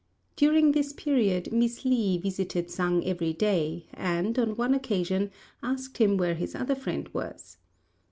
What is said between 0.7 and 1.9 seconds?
this period Miss